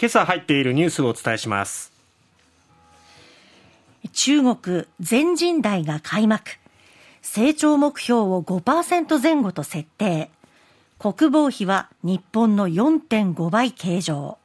[0.00, 1.90] 今朝入っているニュースをお伝えします。
[4.12, 6.52] 中国全人代が開幕。
[7.20, 10.30] 成長目標を5%前後と設定。
[11.00, 14.38] 国防費は日本の4.5倍計上。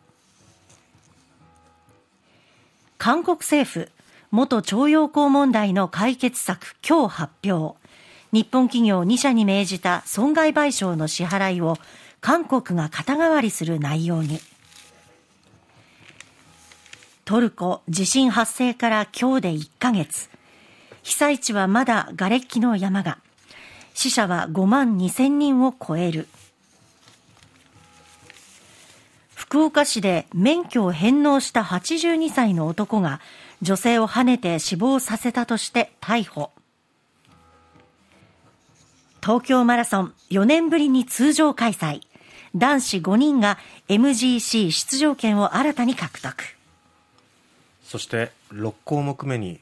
[2.98, 3.92] 韓国政府
[4.32, 7.78] 元徴用工問題の解決策今日発表。
[8.32, 11.78] 日本企業2社に命じた損害賠償の支払いを
[12.22, 14.40] 韓国が肩代わりする内容に。
[17.26, 20.30] トルコ地震発生から今日で1ヶ月。
[21.04, 23.20] 被災地はまだ瓦礫の山が。
[23.94, 26.28] 死者は5万2千人を超える。
[29.36, 33.22] 福岡市で免許を返納した82歳の男が
[33.62, 36.52] 女性をはねて死亡させたとして逮捕。
[39.22, 42.02] 東京マラソン4年ぶりに通常開催。
[42.54, 46.44] 男子5人が MGC 出場権を新たに獲得。
[47.94, 49.60] そして6項目目に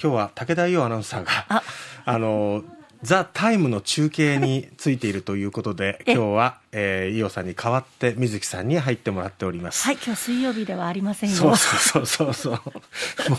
[0.00, 1.64] 今日は武田伊代アナウンサーが
[2.04, 2.62] あの
[3.02, 9.82] ザ・タイムの中継についているということで、今日は、えー、伊代さんに代わって水木さんに入ってもらっております。
[9.82, 11.36] はい、今日水曜日ではありませんよ。
[11.36, 12.52] そうそうそうそう。
[12.52, 12.60] も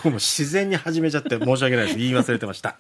[0.03, 1.97] う自然に始めちゃって申し訳ないです。
[1.97, 2.75] 言い忘れてました。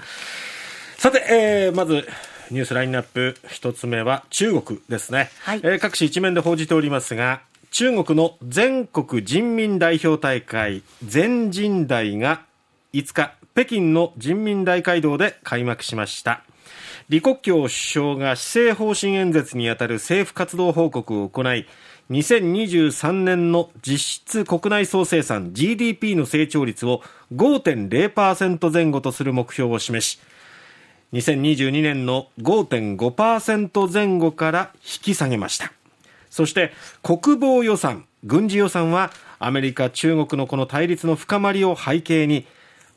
[0.97, 2.05] さて、えー、まず、
[2.51, 7.41] ニュースラインナップ一つ目は中国ですね、はい、えー、各紙一面で報じておりますが
[7.77, 12.45] 中国の全国人民代表大会全人代が
[12.93, 16.41] 5日北京の人民大会堂で開幕しました。
[17.09, 21.67] 李克強首相が施政方針演説にあたる政府活動報告を行い
[22.11, 27.01] 2023年の実質国内総生産 GDP の成長率を
[27.33, 30.21] 5.0%前後とする目標を示し
[31.11, 35.73] 2022年の5.5%前後から引き下げました。
[36.35, 42.45] そして国防予算軍事予算はアメリカ中国のこの対立の深まりを背景に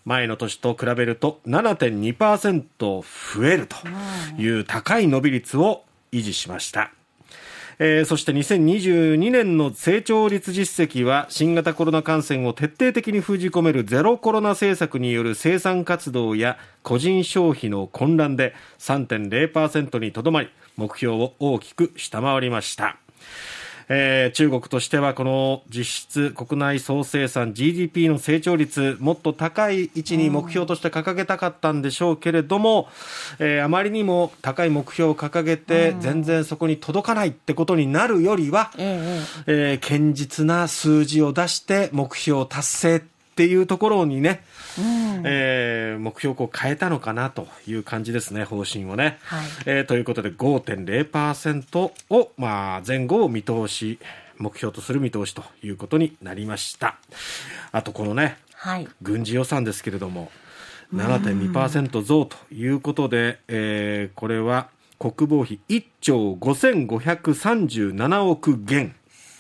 [0.05, 3.77] 前の年と比べると7.2%増えると
[4.43, 6.91] いう高い伸び率を維持しました
[7.81, 22.97] えー、そして2022年の成長率実績は新型コロナ感染を徹底的に封じ込めるゼロコロナ政策による生産活動や個人消費の混乱で3.0%にとどまり目標を大きく下回りました。
[23.89, 32.89] えー、中国としてはこの実質国内総生産 GDP の成長率もっと高い位置に目標として掲げたかったんでしょうけれども、
[33.39, 43.03] えー、あまりにも高い目標を掲げて全然そこに届かないってことになるよりは、えー、堅実な数字を出して目標達成
[43.39, 44.43] っていうところにね、
[44.77, 49.21] うん、えー、目標を変えたのかなという感じですね、方針をね。
[49.23, 54.01] はい、えー、ということで5.0%を、まあ、前後を見通し、
[54.39, 56.99] 目標とする見通しということになりました。
[57.71, 60.33] あとこのね、はい、軍事予算ですけれども、
[60.93, 64.69] 7.2%増ということで、えー、これは
[64.99, 68.97] 国防費1兆5537億元。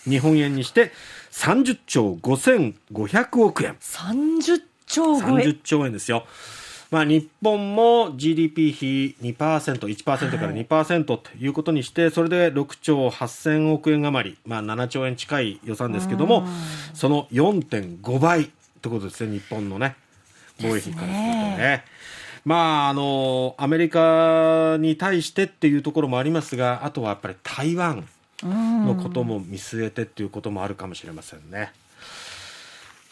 [0.09, 0.93] 日本円にして
[1.38, 3.76] 30兆5500億円。
[3.81, 6.26] 30兆30兆円ですよ。
[6.91, 16.44] まあ、日本も GDP 比2%、1%から2%ということにして、それで6兆8000億円余り、まあ、7兆円近い予算ですけども、
[16.93, 18.49] その4.5倍っ
[18.81, 19.94] てことですね、日本のね、
[20.60, 21.84] 防衛費からするとね。
[22.44, 28.09] まあ、あの、アメリカに対してっていうところもありますが、あとはやっぱり台湾
[28.43, 31.72] のことも見据えてっていうこともあるかもしれませんね。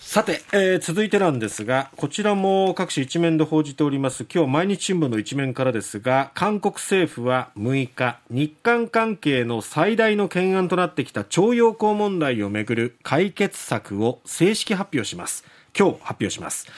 [0.07, 15.45] さて、えー、続いてなんですが、こちらも各紙一面で報じております、今日毎日新聞の一面からですが、韓国政府は6日、日韓関係の最大の懸案となってきた徴用工問題をめぐる解決策を正式発表します。
[15.77, 16.69] 今日発表します。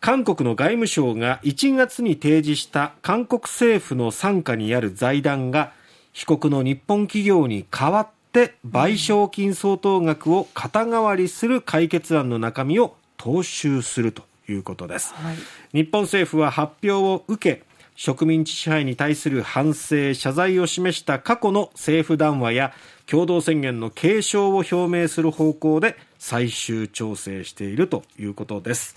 [0.00, 5.72] 韓国の外務省が1月に提示した韓国政府の傘下にある財団が
[6.18, 15.36] 被告の日本企業に代わっって賠償金相当額を肩代わりする解決案の中身を踏襲するということです、はい、
[15.72, 17.62] 日本政府は発表を受け
[17.96, 22.72] 植民地支配に対する反省謝罪を示した過去の政府談話や
[23.06, 28.94] 共同宣言の継承を表明する方向で最終調整しているということです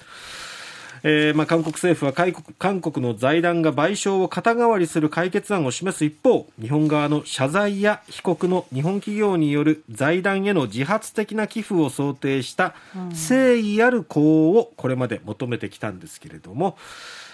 [1.04, 2.14] えーまあ、韓国政府は
[2.60, 16.78] 韓国の財団が賠償を肩代わりする解決案を示す一方日本側の謝罪や被告の日本企業による財団への自発的な寄付を想定した誠意ある行をこれまで求めてきたんですけれども、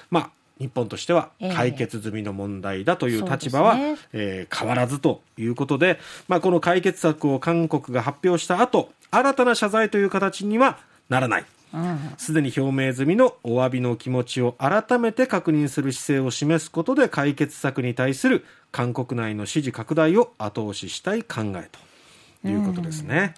[0.09, 0.29] まあ
[0.59, 10.79] 日本としては解決済みの問題だという立場は、えーね、えー、変わらずということで、まあ、この解決策を韓国が発表した後新たな謝罪という形には
[11.09, 11.45] ならない。
[12.17, 21.87] す、で、に表明済みのお詫びの気持ちを改めて確認する姿勢を示すことで解決策に対する韓国内の支持拡大を後押ししたい考えと。
[22.45, 23.35] いうことですね。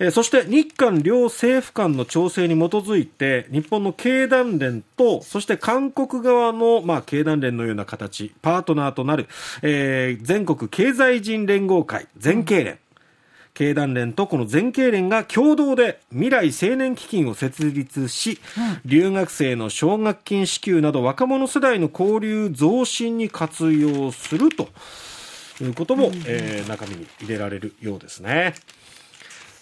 [0.00, 0.06] うん。
[0.06, 9.28] えー、そして日韓両政府間の調整に基づいて日本の経団連とそして韓国側の、まあ、経団連のような形パートナーとなる、
[9.62, 12.78] えー、全国経済人連合会全経連、
[13.54, 24.68] 経団連とこの全経連が共同で未来青年基金を設立し、うん、留学生の奨学金支給など若者世代の交流増進に活用すると
[25.60, 28.54] いうことも、うん、えー、中身に入れられるようですね。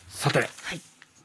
[0.08, 0.48] さて、はい、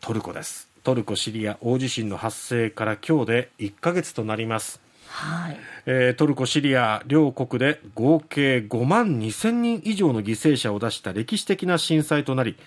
[0.01, 0.67] トルコです。
[0.83, 5.57] トルコ・シリア大地震の発生から今日で1か月となります、はい。
[5.85, 12.57] えー、トルコ・シリア両国で合計5万2000人以上の犠牲者を出した歴史的な震災となり、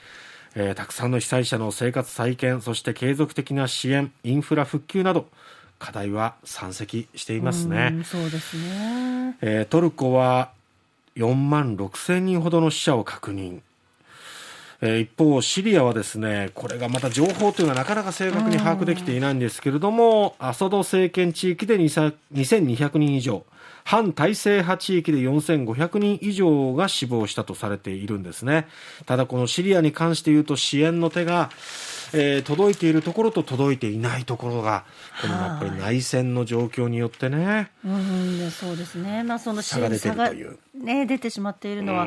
[0.54, 5.26] えー、たくさんの被災者の生活再建そして継続的な支援インフラ復旧など
[5.78, 8.02] 課題は山積していますね。
[8.04, 10.50] そうですね、えー、トルコは
[11.16, 13.60] 4万6000人ほどの死者を確認
[14.80, 23.44] えー、一方、シリアはですね、これがまた情報というのはなかなか正確に把握できていないんですけれども、アサド政権地域で2200人以上、
[23.84, 28.68] 反体制派地域で4500人以上が死亡したとされているんですね。
[29.06, 31.50] ただこのシリアに関して言うと支援の手が、
[32.12, 34.84] えー、届いているところと届いていないところが、
[35.22, 40.30] このやっぱり内戦の状況によってね、うん、そうですね、まあ、その支援差が
[40.74, 42.06] ね、出てしまっているのは、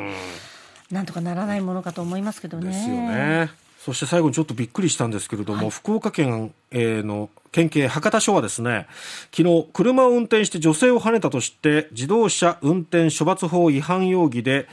[0.92, 2.68] なんとかならないものかと思いますけどね。
[2.68, 3.50] ですよね。
[3.80, 8.86] そして最後にちょっとびっくりしたんですけれども、はい、福岡県の県警博多署はですね、
[9.34, 14.68] 昨日車を運転して女性をはねたとして自動車運転処罰法違反容疑で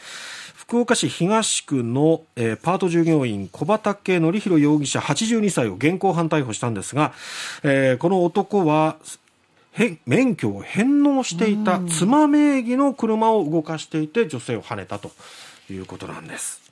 [0.56, 7.14] 福岡市東区の、えー、パート従業員小畑則弘容疑者82歳を現行犯逮捕したんですが、
[7.64, 8.98] えー、この男は
[10.06, 15.12] 免許を返納していた妻名義の車を動かしていて女性をはねたと
[15.74, 16.69] いうことなんです。